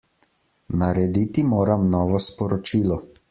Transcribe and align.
Narediti 0.83 1.45
moram 1.51 1.85
novo 1.99 2.25
sporočilo. 2.31 2.99